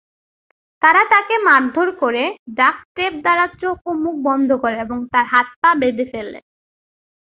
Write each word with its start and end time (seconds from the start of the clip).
তারা 0.81 1.01
তাকে 1.11 1.35
মারধর 1.47 1.89
করে, 2.01 2.23
ডাক্ট-টেপ 2.55 3.13
দ্বারা 3.21 3.45
চোখ 3.61 3.77
ও 3.85 3.91
মুখ 4.03 4.15
বন্ধ 4.27 4.49
করে 4.63 4.75
এবং 4.85 4.97
তার 5.11 5.25
হাতে 5.33 5.69
বেঁধে 5.81 6.05
ফেলে। 6.11 6.39